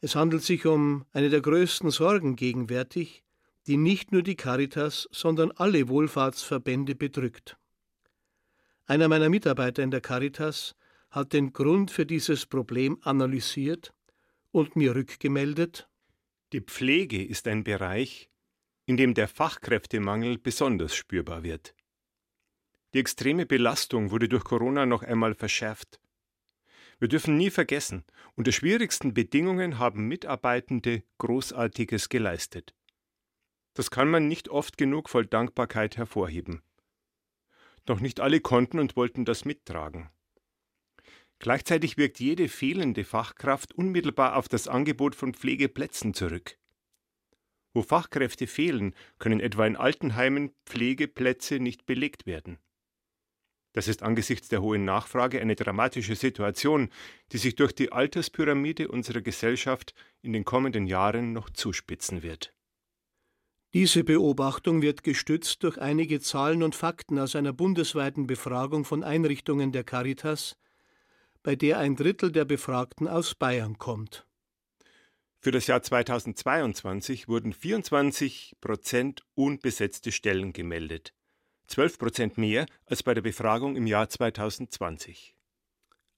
Es 0.00 0.16
handelt 0.16 0.42
sich 0.44 0.64
um 0.64 1.04
eine 1.12 1.28
der 1.28 1.42
größten 1.42 1.90
Sorgen 1.90 2.36
gegenwärtig, 2.36 3.22
die 3.66 3.76
nicht 3.76 4.12
nur 4.12 4.22
die 4.22 4.36
Caritas, 4.36 5.06
sondern 5.12 5.50
alle 5.52 5.90
Wohlfahrtsverbände 5.90 6.94
bedrückt. 6.94 7.58
Einer 8.86 9.08
meiner 9.08 9.28
Mitarbeiter 9.28 9.82
in 9.82 9.90
der 9.90 10.00
Caritas 10.00 10.74
hat 11.10 11.34
den 11.34 11.52
Grund 11.52 11.90
für 11.90 12.06
dieses 12.06 12.46
Problem 12.46 12.96
analysiert 13.02 13.92
und 14.52 14.74
mir 14.74 14.94
rückgemeldet, 14.94 15.89
die 16.52 16.60
Pflege 16.60 17.24
ist 17.24 17.46
ein 17.46 17.64
Bereich, 17.64 18.30
in 18.86 18.96
dem 18.96 19.14
der 19.14 19.28
Fachkräftemangel 19.28 20.38
besonders 20.38 20.94
spürbar 20.94 21.42
wird. 21.42 21.74
Die 22.92 22.98
extreme 22.98 23.46
Belastung 23.46 24.10
wurde 24.10 24.28
durch 24.28 24.42
Corona 24.42 24.84
noch 24.84 25.02
einmal 25.02 25.34
verschärft. 25.34 26.00
Wir 26.98 27.08
dürfen 27.08 27.36
nie 27.36 27.50
vergessen, 27.50 28.04
unter 28.34 28.52
schwierigsten 28.52 29.14
Bedingungen 29.14 29.78
haben 29.78 30.08
Mitarbeitende 30.08 31.04
Großartiges 31.18 32.08
geleistet. 32.08 32.74
Das 33.74 33.90
kann 33.90 34.10
man 34.10 34.26
nicht 34.26 34.48
oft 34.48 34.76
genug 34.76 35.08
voll 35.08 35.26
Dankbarkeit 35.26 35.96
hervorheben. 35.96 36.62
Doch 37.86 38.00
nicht 38.00 38.20
alle 38.20 38.40
konnten 38.40 38.80
und 38.80 38.96
wollten 38.96 39.24
das 39.24 39.44
mittragen. 39.44 40.10
Gleichzeitig 41.40 41.96
wirkt 41.96 42.20
jede 42.20 42.48
fehlende 42.48 43.02
Fachkraft 43.02 43.72
unmittelbar 43.72 44.36
auf 44.36 44.46
das 44.46 44.68
Angebot 44.68 45.14
von 45.14 45.32
Pflegeplätzen 45.34 46.12
zurück. 46.12 46.58
Wo 47.72 47.82
Fachkräfte 47.82 48.46
fehlen, 48.46 48.94
können 49.18 49.40
etwa 49.40 49.66
in 49.66 49.76
Altenheimen 49.76 50.52
Pflegeplätze 50.66 51.58
nicht 51.58 51.86
belegt 51.86 52.26
werden. 52.26 52.58
Das 53.72 53.88
ist 53.88 54.02
angesichts 54.02 54.48
der 54.48 54.60
hohen 54.60 54.84
Nachfrage 54.84 55.40
eine 55.40 55.54
dramatische 55.54 56.14
Situation, 56.14 56.90
die 57.32 57.38
sich 57.38 57.54
durch 57.54 57.72
die 57.72 57.90
Alterspyramide 57.90 58.88
unserer 58.88 59.22
Gesellschaft 59.22 59.94
in 60.20 60.32
den 60.32 60.44
kommenden 60.44 60.86
Jahren 60.86 61.32
noch 61.32 61.48
zuspitzen 61.48 62.22
wird. 62.22 62.52
Diese 63.72 64.02
Beobachtung 64.02 64.82
wird 64.82 65.04
gestützt 65.04 65.62
durch 65.62 65.78
einige 65.78 66.20
Zahlen 66.20 66.64
und 66.64 66.74
Fakten 66.74 67.18
aus 67.20 67.36
einer 67.36 67.52
bundesweiten 67.52 68.26
Befragung 68.26 68.84
von 68.84 69.04
Einrichtungen 69.04 69.70
der 69.70 69.84
Caritas, 69.84 70.56
bei 71.42 71.56
der 71.56 71.78
ein 71.78 71.96
Drittel 71.96 72.32
der 72.32 72.44
Befragten 72.44 73.08
aus 73.08 73.34
Bayern 73.34 73.78
kommt. 73.78 74.26
Für 75.38 75.52
das 75.52 75.66
Jahr 75.66 75.82
2022 75.82 77.26
wurden 77.26 77.54
24 77.54 78.56
Prozent 78.60 79.22
unbesetzte 79.34 80.12
Stellen 80.12 80.52
gemeldet, 80.52 81.14
12 81.68 81.98
Prozent 81.98 82.38
mehr 82.38 82.66
als 82.84 83.02
bei 83.02 83.14
der 83.14 83.22
Befragung 83.22 83.74
im 83.74 83.86
Jahr 83.86 84.08
2020. 84.08 85.34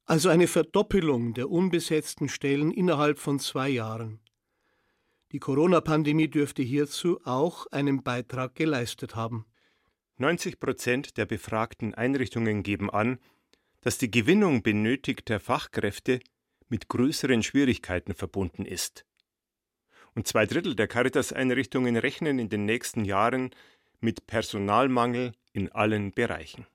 Also 0.07 0.29
eine 0.29 0.49
Verdoppelung 0.49 1.35
der 1.35 1.51
unbesetzten 1.51 2.29
Stellen 2.29 2.73
innerhalb 2.73 3.21
von 3.21 3.39
zwei 3.39 3.69
Jahren. 3.69 4.19
Die 5.31 5.39
Corona-Pandemie 5.39 6.29
dürfte 6.29 6.63
hierzu 6.63 7.21
auch 7.25 7.67
einen 7.71 8.03
Beitrag 8.03 8.55
geleistet 8.57 9.15
haben. 9.15 9.47
90 10.19 10.61
Prozent 10.61 11.17
der 11.17 11.27
befragten 11.27 11.95
Einrichtungen 11.95 12.63
geben 12.63 12.91
an, 12.91 13.19
dass 13.83 13.99
die 13.99 14.11
Gewinnung 14.11 14.63
benötigter 14.63 15.39
Fachkräfte 15.39 16.21
mit 16.69 16.89
größeren 16.89 17.43
Schwierigkeiten 17.43 18.15
verbunden 18.15 18.65
ist. 18.65 19.05
Und 20.15 20.27
zwei 20.27 20.47
Drittel 20.47 20.75
der 20.75 20.89
Caritas-Einrichtungen 20.89 21.97
rechnen 21.97 22.39
in 22.39 22.49
den 22.49 22.65
nächsten 22.65 23.05
Jahren 23.05 23.51
mit 24.01 24.27
Personalmangel 24.27 25.33
in 25.53 25.71
allen 25.73 26.13
Bereichen. 26.13 26.67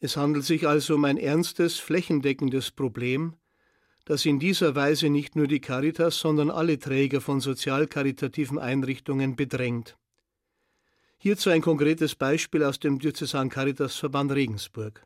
Es 0.00 0.16
handelt 0.16 0.44
sich 0.44 0.66
also 0.66 0.94
um 0.94 1.04
ein 1.04 1.16
ernstes, 1.16 1.78
flächendeckendes 1.78 2.70
Problem, 2.70 3.34
das 4.04 4.24
in 4.24 4.38
dieser 4.38 4.74
Weise 4.74 5.10
nicht 5.10 5.36
nur 5.36 5.46
die 5.46 5.60
Caritas, 5.60 6.18
sondern 6.18 6.50
alle 6.50 6.78
Träger 6.78 7.20
von 7.20 7.40
sozial-karitativen 7.40 8.58
Einrichtungen 8.58 9.36
bedrängt. 9.36 9.98
Hierzu 11.18 11.50
ein 11.50 11.62
konkretes 11.62 12.14
Beispiel 12.14 12.62
aus 12.62 12.78
dem 12.78 12.98
Diözesan 12.98 13.50
Caritas 13.50 13.96
Verband 13.96 14.32
Regensburg. 14.32 15.04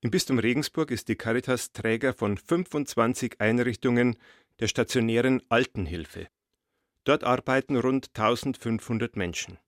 Im 0.00 0.12
Bistum 0.12 0.38
Regensburg 0.38 0.92
ist 0.92 1.08
die 1.08 1.16
Caritas 1.16 1.72
Träger 1.72 2.14
von 2.14 2.36
25 2.38 3.40
Einrichtungen 3.40 4.16
der 4.60 4.68
stationären 4.68 5.42
Altenhilfe. 5.48 6.28
Dort 7.02 7.24
arbeiten 7.24 7.74
rund 7.74 8.10
1500 8.14 9.16
Menschen, 9.16 9.58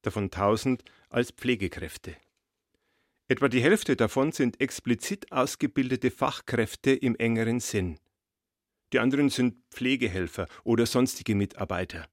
davon 0.00 0.24
1000 0.24 0.84
als 1.10 1.32
Pflegekräfte. 1.32 2.16
Etwa 3.28 3.48
die 3.48 3.60
Hälfte 3.60 3.94
davon 3.94 4.32
sind 4.32 4.58
explizit 4.58 5.30
ausgebildete 5.32 6.10
Fachkräfte 6.10 6.92
im 6.92 7.14
engeren 7.16 7.60
Sinn. 7.60 7.98
Die 8.94 9.00
anderen 9.00 9.28
sind 9.28 9.62
Pflegehelfer 9.70 10.46
oder 10.64 10.86
sonstige 10.86 11.34
Mitarbeiter. 11.34 12.08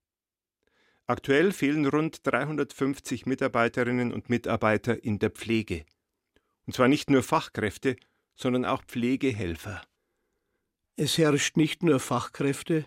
Aktuell 1.05 1.53
fehlen 1.53 1.85
rund 1.85 2.27
350 2.27 3.25
Mitarbeiterinnen 3.25 4.11
und 4.11 4.29
Mitarbeiter 4.29 5.01
in 5.05 5.19
der 5.19 5.29
Pflege. 5.29 5.85
Und 6.65 6.73
zwar 6.73 6.87
nicht 6.87 7.09
nur 7.09 7.23
Fachkräfte, 7.23 7.95
sondern 8.35 8.65
auch 8.65 8.83
Pflegehelfer. 8.83 9.81
Es 10.97 11.17
herrscht 11.17 11.57
nicht 11.57 11.83
nur 11.83 11.99
Fachkräfte, 11.99 12.85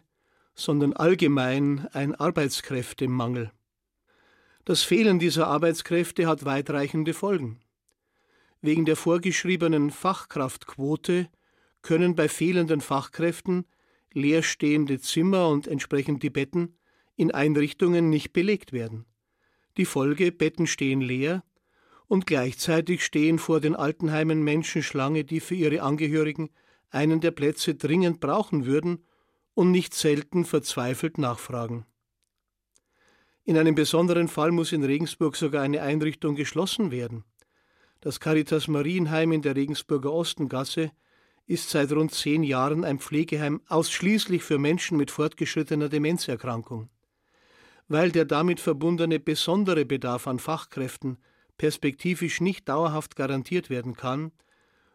sondern 0.55 0.93
allgemein 0.93 1.87
ein 1.93 2.15
Arbeitskräftemangel. 2.15 3.53
Das 4.65 4.83
Fehlen 4.83 5.19
dieser 5.19 5.47
Arbeitskräfte 5.47 6.27
hat 6.27 6.45
weitreichende 6.45 7.15
Folgen. 7.15 7.61
Wegen 8.61 8.85
der 8.85 8.97
vorgeschriebenen 8.97 9.91
Fachkraftquote 9.91 11.29
können 11.81 12.17
bei 12.17 12.29
fehlenden 12.29 12.81
Fachkräften 12.81 13.67
leerstehende 14.13 15.01
Zimmer 15.01 15.49
und 15.49 15.69
entsprechend 15.69 16.23
die 16.23 16.31
Betten 16.31 16.77
in 17.15 17.31
Einrichtungen 17.31 18.11
nicht 18.11 18.33
belegt 18.33 18.73
werden. 18.73 19.07
Die 19.77 19.85
Folge 19.85 20.33
Betten 20.33 20.67
stehen 20.67 21.01
leer 21.01 21.45
und 22.09 22.27
gleichzeitig 22.27 23.05
stehen 23.05 23.39
vor 23.39 23.61
den 23.61 23.77
Altenheimen 23.77 24.43
Menschen 24.43 24.83
Schlange, 24.83 25.25
die 25.25 25.41
für 25.41 25.55
ihre 25.55 25.83
Angehörigen 25.83 26.51
einen 26.91 27.21
der 27.21 27.31
Plätze 27.31 27.75
dringend 27.75 28.19
brauchen 28.19 28.65
würden 28.65 29.05
und 29.55 29.71
nicht 29.71 29.95
selten 29.95 30.45
verzweifelt 30.45 31.19
nachfragen. 31.19 31.85
In 33.45 33.57
einem 33.57 33.75
besonderen 33.75 34.29
Fall 34.29 34.51
muss 34.51 34.73
in 34.73 34.85
Regensburg 34.85 35.37
sogar 35.37 35.63
eine 35.63 35.83
Einrichtung 35.83 36.35
geschlossen 36.35 36.91
werden. 36.91 37.25
Das 38.01 38.21
Caritas 38.21 38.69
Marienheim 38.69 39.33
in 39.33 39.43
der 39.43 39.57
Regensburger 39.57 40.13
Ostengasse 40.13 40.93
ist 41.47 41.71
seit 41.71 41.93
rund 41.93 42.13
zehn 42.13 42.43
Jahren 42.43 42.85
ein 42.85 42.99
Pflegeheim 42.99 43.61
ausschließlich 43.69 44.43
für 44.43 44.59
Menschen 44.59 44.97
mit 44.99 45.11
fortgeschrittener 45.11 45.89
Demenzerkrankung. 45.89 46.91
Weil 47.89 48.13
der 48.13 48.27
damit 48.27 48.61
verbundene 48.61 49.19
besondere 49.19 49.87
Bedarf 49.87 50.27
an 50.29 50.39
Fachkräften 50.39 51.19
perspektivisch 51.59 52.41
nicht 52.41 52.69
dauerhaft 52.69 53.17
garantiert 53.17 53.69
werden 53.69 53.95
kann, 53.95 54.33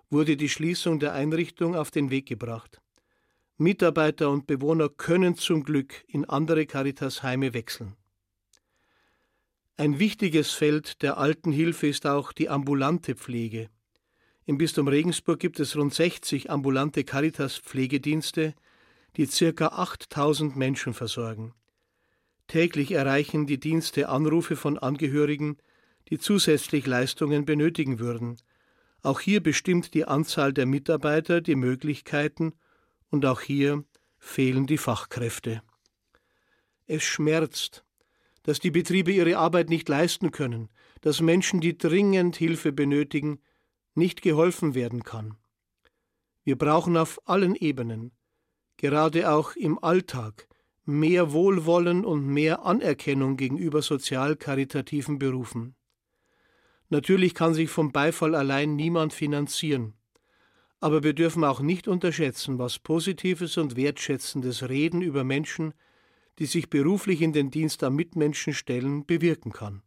wurde 0.10 0.38
die 0.38 0.50
Schließung 0.50 1.00
der 1.00 1.14
Einrichtung 1.14 1.76
auf 1.76 1.92
den 1.92 2.10
Weg 2.10 2.26
gebracht. 2.26 2.82
Mitarbeiter 3.58 4.30
und 4.30 4.48
Bewohner 4.48 4.90
können 4.90 5.36
zum 5.36 5.64
Glück 5.64 6.04
in 6.08 6.26
andere 6.26 6.66
Caritas-Heime 6.66 7.54
wechseln. 7.54 7.96
Ein 9.78 10.00
wichtiges 10.00 10.52
Feld 10.52 11.02
der 11.02 11.18
Altenhilfe 11.18 11.88
ist 11.88 12.06
auch 12.06 12.32
die 12.32 12.50
ambulante 12.50 13.16
Pflege. 13.16 13.70
Im 14.46 14.58
Bistum 14.58 14.88
Regensburg 14.88 15.40
gibt 15.40 15.60
es 15.60 15.76
rund 15.76 15.94
60 15.94 16.52
ambulante 16.52 17.04
Caritas-Pflegedienste, 17.04 18.54
die 19.18 19.28
ca. 19.28 19.68
8000 19.68 20.56
Menschen 20.56 20.94
versorgen. 20.94 21.54
Täglich 22.48 22.92
erreichen 22.92 23.48
die 23.48 23.60
Dienste 23.60 24.10
Anrufe 24.10 24.56
von 24.56 24.78
Angehörigen, 24.78 25.58
die 26.10 26.20
zusätzlich 26.20 26.86
Leistungen 26.86 27.46
benötigen 27.46 28.00
würden. 28.00 28.38
Auch 29.02 29.20
hier 29.20 29.42
bestimmt 29.42 29.94
die 29.94 30.06
Anzahl 30.06 30.54
der 30.54 30.66
Mitarbeiter 30.66 31.42
die 31.42 31.56
Möglichkeiten 31.56 32.54
und 33.10 33.26
auch 33.26 33.42
hier 33.42 33.84
fehlen 34.18 34.66
die 34.68 34.78
Fachkräfte. 34.78 35.62
Es 36.86 37.04
schmerzt, 37.04 37.84
dass 38.44 38.60
die 38.60 38.72
Betriebe 38.72 39.12
ihre 39.12 39.38
Arbeit 39.38 39.70
nicht 39.70 39.88
leisten 39.90 40.32
können, 40.32 40.70
dass 41.02 41.22
Menschen, 41.22 41.62
die 41.62 41.78
dringend 41.78 42.36
Hilfe 42.36 42.72
benötigen, 42.72 43.40
nicht 43.96 44.22
geholfen 44.22 44.76
werden 44.76 45.04
kann. 45.04 45.38
Wir 46.44 46.58
brauchen 46.58 46.98
auf 46.98 47.22
allen 47.26 47.56
Ebenen, 47.56 48.12
gerade 48.78 49.32
auch 49.32 49.56
im 49.56 49.82
Alltag, 49.82 50.48
mehr 50.86 51.32
Wohlwollen 51.32 52.04
und 52.04 52.26
mehr 52.26 52.66
Anerkennung 52.66 53.38
gegenüber 53.38 53.82
sozial-karitativen 53.82 55.20
Berufen. 55.20 55.76
Natürlich 56.94 57.34
kann 57.34 57.56
sich 57.56 57.72
vom 57.72 57.92
Beifall 57.92 58.36
allein 58.36 58.76
niemand 58.76 59.14
finanzieren, 59.14 59.96
aber 60.80 61.02
wir 61.02 61.14
dürfen 61.14 61.44
auch 61.44 61.60
nicht 61.60 61.88
unterschätzen, 61.88 62.60
was 62.60 62.78
positives 62.78 63.58
und 63.58 63.76
wertschätzendes 63.76 64.70
Reden 64.70 65.02
über 65.02 65.24
Menschen, 65.24 65.74
die 66.38 66.46
sich 66.46 66.70
beruflich 66.70 67.24
in 67.24 67.34
den 67.34 67.50
Dienst 67.50 67.84
am 67.84 67.96
Mitmenschen 67.96 68.54
stellen, 68.54 69.08
bewirken 69.08 69.52
kann. 69.52 69.82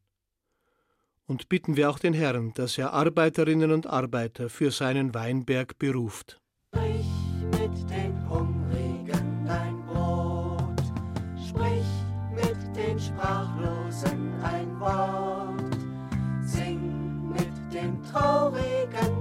Und 1.27 1.49
bitten 1.49 1.77
wir 1.77 1.91
auch 1.91 2.01
den 2.01 2.13
Herrn, 2.13 2.53
dass 2.55 2.77
er 2.77 2.93
Arbeiterinnen 2.93 3.71
und 3.71 3.87
Arbeiter 3.87 4.49
für 4.49 4.73
seinen 4.73 5.15
Weinberg 5.15 5.79
beruft. 5.79 6.41
Sprich 6.75 7.07
mit 7.53 7.89
den 7.89 8.29
Hungrigen 8.29 9.47
dein 9.47 9.81
Brot, 9.87 10.83
sprich 11.49 11.87
mit 12.35 12.77
den 12.77 12.99
Sprachlosen 12.99 14.35
ein 14.43 14.81
Wort, 14.81 15.26
mit 18.51 18.93
den 18.93 19.16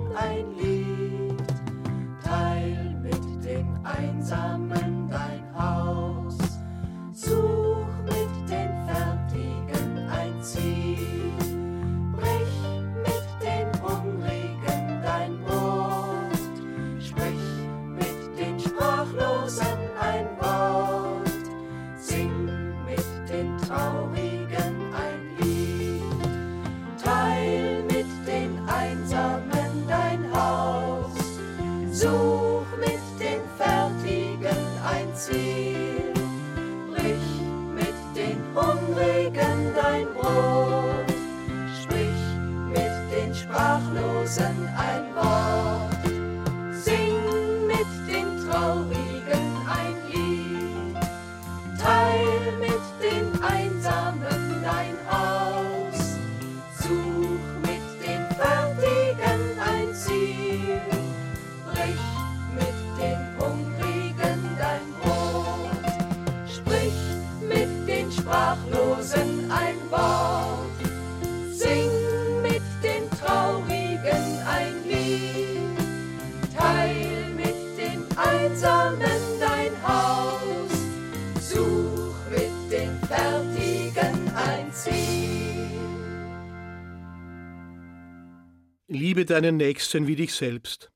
Liebe 88.95 89.25
deinen 89.25 89.57
Nächsten 89.57 90.07
wie 90.07 90.15
dich 90.15 90.33
selbst. 90.33 90.91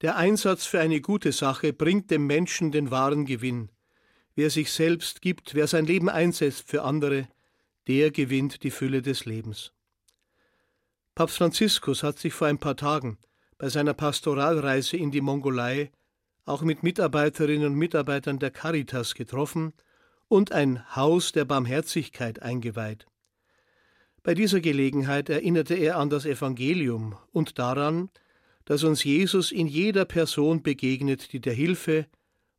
Der 0.00 0.16
Einsatz 0.16 0.64
für 0.64 0.80
eine 0.80 1.00
gute 1.00 1.32
Sache 1.32 1.72
bringt 1.72 2.10
dem 2.10 2.26
Menschen 2.26 2.72
den 2.72 2.90
wahren 2.90 3.26
Gewinn. 3.26 3.70
Wer 4.34 4.48
sich 4.48 4.72
selbst 4.72 5.20
gibt, 5.20 5.54
wer 5.54 5.66
sein 5.66 5.84
Leben 5.84 6.08
einsetzt 6.08 6.68
für 6.68 6.82
andere, 6.82 7.28
der 7.86 8.10
gewinnt 8.10 8.62
die 8.62 8.70
Fülle 8.70 9.02
des 9.02 9.24
Lebens. 9.24 9.72
Papst 11.14 11.36
Franziskus 11.36 12.02
hat 12.02 12.18
sich 12.18 12.32
vor 12.32 12.46
ein 12.46 12.58
paar 12.58 12.76
Tagen 12.76 13.18
bei 13.58 13.68
seiner 13.68 13.92
Pastoralreise 13.92 14.96
in 14.96 15.10
die 15.10 15.20
Mongolei 15.20 15.90
auch 16.46 16.62
mit 16.62 16.82
Mitarbeiterinnen 16.82 17.66
und 17.66 17.74
Mitarbeitern 17.74 18.38
der 18.38 18.50
Caritas 18.50 19.14
getroffen 19.14 19.72
und 20.28 20.52
ein 20.52 20.96
Haus 20.96 21.32
der 21.32 21.44
Barmherzigkeit 21.44 22.40
eingeweiht. 22.40 23.06
Bei 24.22 24.34
dieser 24.34 24.60
Gelegenheit 24.60 25.30
erinnerte 25.30 25.74
er 25.74 25.96
an 25.96 26.10
das 26.10 26.26
Evangelium 26.26 27.16
und 27.32 27.58
daran, 27.58 28.10
dass 28.66 28.84
uns 28.84 29.02
Jesus 29.02 29.50
in 29.50 29.66
jeder 29.66 30.04
Person 30.04 30.62
begegnet, 30.62 31.32
die 31.32 31.40
der 31.40 31.54
Hilfe, 31.54 32.06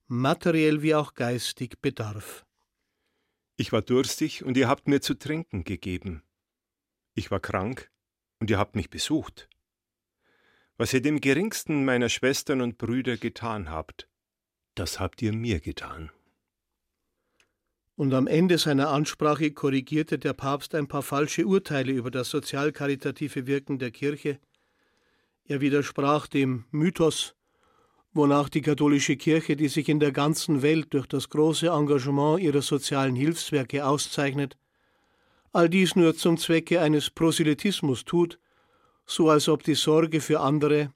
materiell 0.07 0.81
wie 0.81 0.95
auch 0.95 1.13
geistig, 1.13 1.79
bedarf. 1.81 2.45
Ich 3.57 3.71
war 3.71 3.81
durstig 3.81 4.43
und 4.43 4.57
ihr 4.57 4.67
habt 4.67 4.87
mir 4.87 5.01
zu 5.01 5.13
trinken 5.13 5.63
gegeben. 5.63 6.23
Ich 7.13 7.29
war 7.29 7.39
krank 7.39 7.91
und 8.39 8.49
ihr 8.49 8.57
habt 8.57 8.75
mich 8.75 8.89
besucht. 8.89 9.47
Was 10.77 10.93
ihr 10.93 11.01
dem 11.01 11.21
geringsten 11.21 11.85
meiner 11.85 12.09
Schwestern 12.09 12.61
und 12.61 12.79
Brüder 12.79 13.17
getan 13.17 13.69
habt, 13.69 14.09
das 14.73 14.99
habt 14.99 15.21
ihr 15.21 15.31
mir 15.31 15.59
getan. 15.59 16.11
Und 18.01 18.15
am 18.15 18.25
Ende 18.25 18.57
seiner 18.57 18.89
Ansprache 18.89 19.51
korrigierte 19.51 20.17
der 20.17 20.33
Papst 20.33 20.73
ein 20.73 20.87
paar 20.87 21.03
falsche 21.03 21.45
Urteile 21.45 21.91
über 21.91 22.09
das 22.09 22.31
sozialkaritative 22.31 23.45
Wirken 23.45 23.77
der 23.77 23.91
Kirche. 23.91 24.39
Er 25.45 25.61
widersprach 25.61 26.25
dem 26.25 26.65
Mythos, 26.71 27.35
wonach 28.11 28.49
die 28.49 28.63
katholische 28.63 29.17
Kirche, 29.17 29.55
die 29.55 29.67
sich 29.67 29.87
in 29.87 29.99
der 29.99 30.11
ganzen 30.11 30.63
Welt 30.63 30.95
durch 30.95 31.05
das 31.05 31.29
große 31.29 31.67
Engagement 31.67 32.41
ihrer 32.41 32.63
sozialen 32.63 33.15
Hilfswerke 33.15 33.85
auszeichnet, 33.85 34.57
all 35.53 35.69
dies 35.69 35.95
nur 35.95 36.15
zum 36.15 36.39
Zwecke 36.39 36.81
eines 36.81 37.11
Proselytismus 37.11 38.03
tut, 38.03 38.39
so 39.05 39.29
als 39.29 39.47
ob 39.47 39.61
die 39.61 39.75
Sorge 39.75 40.21
für 40.21 40.39
andere 40.39 40.91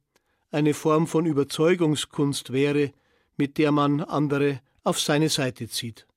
eine 0.50 0.74
Form 0.74 1.06
von 1.06 1.28
Überzeugungskunst 1.28 2.52
wäre, 2.52 2.94
mit 3.38 3.60
der 3.60 3.72
man 3.72 4.02
andere 4.02 4.62
auf 4.84 5.00
seine 5.00 5.30
Seite 5.30 5.70
zieht. 5.70 6.08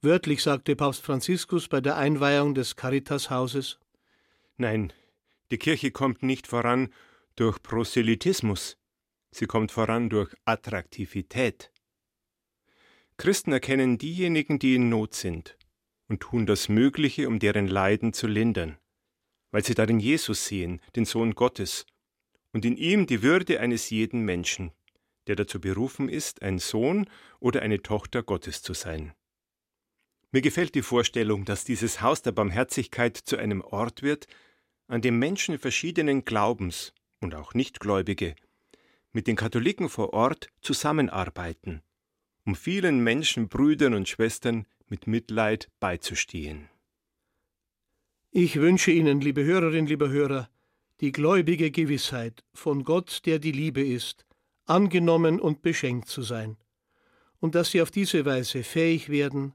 Wörtlich 0.00 0.44
sagte 0.44 0.76
Papst 0.76 1.02
Franziskus 1.02 1.66
bei 1.66 1.80
der 1.80 1.96
Einweihung 1.96 2.54
des 2.54 2.76
Caritas-Hauses 2.76 3.80
Nein, 4.56 4.92
die 5.50 5.58
Kirche 5.58 5.90
kommt 5.90 6.22
nicht 6.22 6.46
voran 6.46 6.92
durch 7.34 7.60
Proselytismus, 7.60 8.78
sie 9.32 9.46
kommt 9.46 9.72
voran 9.72 10.08
durch 10.08 10.32
Attraktivität. 10.44 11.72
Christen 13.16 13.50
erkennen 13.50 13.98
diejenigen, 13.98 14.60
die 14.60 14.76
in 14.76 14.88
Not 14.88 15.16
sind, 15.16 15.58
und 16.06 16.20
tun 16.20 16.46
das 16.46 16.68
Mögliche, 16.68 17.26
um 17.26 17.40
deren 17.40 17.66
Leiden 17.66 18.12
zu 18.12 18.28
lindern, 18.28 18.78
weil 19.50 19.64
sie 19.64 19.74
darin 19.74 19.98
Jesus 19.98 20.46
sehen, 20.46 20.80
den 20.94 21.06
Sohn 21.06 21.34
Gottes, 21.34 21.86
und 22.52 22.64
in 22.64 22.76
ihm 22.76 23.08
die 23.08 23.22
Würde 23.22 23.58
eines 23.58 23.90
jeden 23.90 24.20
Menschen, 24.20 24.70
der 25.26 25.34
dazu 25.34 25.60
berufen 25.60 26.08
ist, 26.08 26.42
ein 26.42 26.60
Sohn 26.60 27.10
oder 27.40 27.62
eine 27.62 27.82
Tochter 27.82 28.22
Gottes 28.22 28.62
zu 28.62 28.74
sein. 28.74 29.12
Mir 30.30 30.42
gefällt 30.42 30.74
die 30.74 30.82
Vorstellung, 30.82 31.44
dass 31.44 31.64
dieses 31.64 32.02
Haus 32.02 32.20
der 32.20 32.32
Barmherzigkeit 32.32 33.16
zu 33.16 33.38
einem 33.38 33.62
Ort 33.62 34.02
wird, 34.02 34.26
an 34.86 35.00
dem 35.00 35.18
Menschen 35.18 35.58
verschiedenen 35.58 36.24
Glaubens 36.24 36.92
und 37.20 37.34
auch 37.34 37.54
Nichtgläubige 37.54 38.34
mit 39.12 39.26
den 39.26 39.36
Katholiken 39.36 39.88
vor 39.88 40.12
Ort 40.12 40.50
zusammenarbeiten, 40.60 41.82
um 42.44 42.54
vielen 42.54 43.02
Menschen, 43.02 43.48
Brüdern 43.48 43.94
und 43.94 44.08
Schwestern 44.08 44.66
mit 44.86 45.06
Mitleid 45.06 45.70
beizustehen. 45.80 46.68
Ich 48.30 48.56
wünsche 48.56 48.90
Ihnen, 48.90 49.22
liebe 49.22 49.42
Hörerinnen, 49.44 49.86
liebe 49.86 50.10
Hörer, 50.10 50.50
die 51.00 51.12
gläubige 51.12 51.70
Gewissheit, 51.70 52.44
von 52.52 52.84
Gott, 52.84 53.22
der 53.24 53.38
die 53.38 53.52
Liebe 53.52 53.82
ist, 53.82 54.26
angenommen 54.66 55.40
und 55.40 55.62
beschenkt 55.62 56.08
zu 56.08 56.22
sein, 56.22 56.58
und 57.40 57.54
dass 57.54 57.70
Sie 57.70 57.80
auf 57.80 57.90
diese 57.90 58.24
Weise 58.26 58.62
fähig 58.62 59.08
werden, 59.08 59.54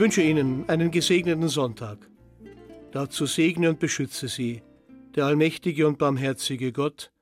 Wünsche 0.00 0.22
Ihnen 0.22 0.66
einen 0.68 0.90
gesegneten 0.90 1.48
Sonntag. 1.48 2.10
Dazu 2.90 3.26
segne 3.26 3.68
und 3.68 3.78
beschütze 3.78 4.28
Sie 4.28 4.62
der 5.14 5.26
allmächtige 5.26 5.86
und 5.86 5.98
barmherzige 5.98 6.72
Gott, 6.72 7.12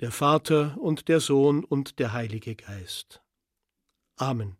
der 0.00 0.10
Vater 0.10 0.76
und 0.80 1.08
der 1.08 1.20
Sohn 1.20 1.64
und 1.64 1.98
der 1.98 2.12
Heilige 2.12 2.56
Geist. 2.56 3.22
Amen. 4.16 4.56